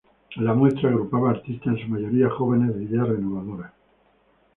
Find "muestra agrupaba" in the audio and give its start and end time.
0.55-1.29